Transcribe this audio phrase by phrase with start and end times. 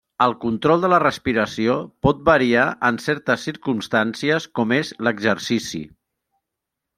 [0.25, 1.75] El control de la respiració
[2.07, 5.85] pot variar en certes circumstàncies com és l'exercici.